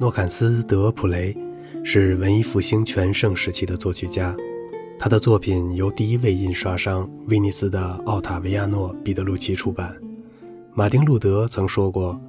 [0.00, 1.36] 诺坎斯·德普雷
[1.84, 4.34] 是文艺复兴全盛时期的作曲家，
[4.98, 9.94] 他的作品由第一位印刷商威尼斯的奥塔维亚诺·彼得鲁奇出版。
[10.74, 12.20] 马丁·路德曾说过，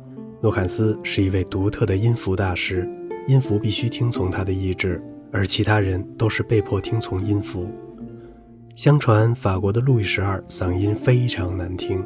[0.41, 2.87] 诺坎斯是一位独特的音符大师，
[3.27, 7.67] 音符必须听从他的意志，而其他人都是被迫听从音符。
[8.75, 12.05] 相传法国的路易十二嗓音非常难听，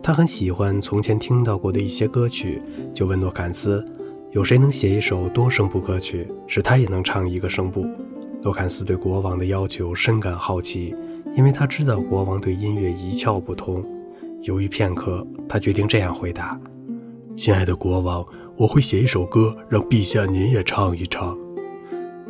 [0.00, 2.62] 他很喜欢从前听到过的一些歌曲，
[2.94, 3.84] 就问诺坎斯
[4.32, 7.84] ：“有谁能写一首多声部歌曲，使他也能唱一个声部？”
[8.42, 10.94] 诺坎斯对国王的要求深感好奇，
[11.36, 13.84] 因为他知道国王对音乐一窍不通。
[14.42, 16.58] 犹豫片刻，他决定这样回答
[17.36, 18.24] ：“亲爱的国王，
[18.56, 21.36] 我会写一首歌，让陛下您也唱一唱。”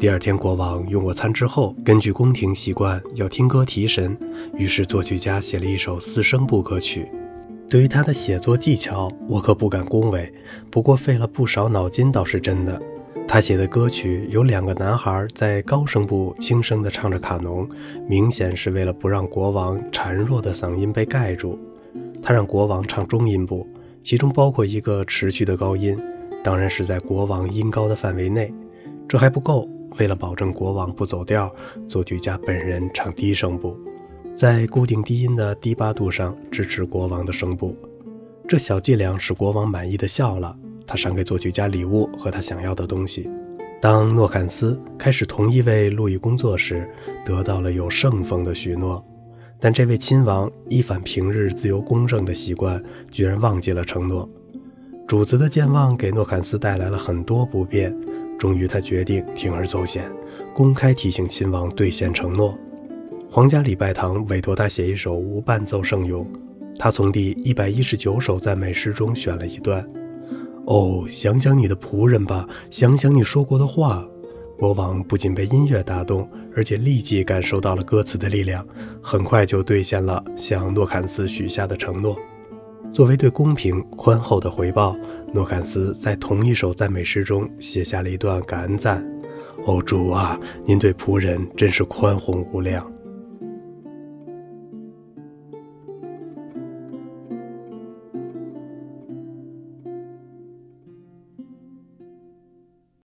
[0.01, 4.19] 第二天，国王用过餐之后，根据宫廷习惯要听歌提神，
[4.57, 7.07] 于是作曲家写了一首四声部歌曲。
[7.71, 10.31] 对于他的写作技巧，我可不敢恭维，
[10.73, 12.83] 不过费了不少脑筋倒是真的。
[13.29, 17.69] 他写的歌曲有两个男孩在高声部轻声地唱着卡农，
[18.09, 21.57] 明显是为了不让国王孱弱的嗓音被盖住。
[22.21, 23.65] 他让国王唱中音部，
[24.03, 25.97] 其中包括一个持续的高音，
[26.43, 28.53] 当然是在国王音高的范围内。
[29.09, 29.69] 这还不够。
[29.99, 31.53] 为了保证国王不走调，
[31.87, 33.77] 作曲家本人唱低声部，
[34.41, 37.77] 在固定低音的低八度上支持国王的声部。
[38.49, 40.57] 这小伎俩使国王满意的笑了。
[40.87, 43.29] 他赏给作曲家礼物和他想要的东西。
[43.83, 46.91] 当诺坎斯开始同意为路易工作时，
[47.23, 49.05] 得到了有圣风的许诺。
[49.59, 54.27] 但这位亲王一反平日自由公正的习惯，居然忘记了承诺。
[55.07, 57.95] 主子的健忘给诺坎斯带来了很多不便。
[58.39, 60.11] 终于，他决定铤而走险，
[60.55, 62.59] 公开提醒亲王兑现承诺。
[63.33, 66.27] 皇家礼拜堂委托他写一首无伴奏圣咏，
[66.77, 69.89] 他从第一百一十九首赞美诗中选了一段
[70.67, 74.05] ：“哦，想想你的仆人吧，想想你说过的话。”
[74.59, 78.67] 国王不仅被音乐打动，而且立即感受到了歌词的力量，
[79.01, 82.19] 很快就兑现了向诺坎斯许下的承诺。
[82.93, 84.97] 作为对公平宽厚的回报。
[85.33, 89.09] 诺坎斯在同一首赞美诗中写下了一段感恩赞
[89.67, 90.37] ：“哦，主啊，
[90.67, 92.85] 您对仆人真是宽宏无量。”